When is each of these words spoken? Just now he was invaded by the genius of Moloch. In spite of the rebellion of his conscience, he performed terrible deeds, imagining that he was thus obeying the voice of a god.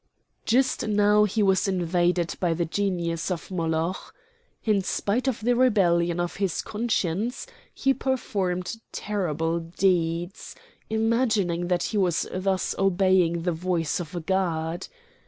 Just 0.47 0.87
now 0.87 1.25
he 1.25 1.43
was 1.43 1.67
invaded 1.67 2.33
by 2.39 2.55
the 2.55 2.65
genius 2.65 3.29
of 3.29 3.51
Moloch. 3.51 4.15
In 4.63 4.81
spite 4.81 5.27
of 5.27 5.41
the 5.41 5.55
rebellion 5.55 6.19
of 6.19 6.37
his 6.37 6.63
conscience, 6.63 7.45
he 7.71 7.93
performed 7.93 8.77
terrible 8.91 9.59
deeds, 9.59 10.55
imagining 10.89 11.67
that 11.67 11.83
he 11.83 11.99
was 11.99 12.27
thus 12.33 12.73
obeying 12.79 13.43
the 13.43 13.51
voice 13.51 13.99
of 13.99 14.15
a 14.15 14.21
god. 14.21 14.87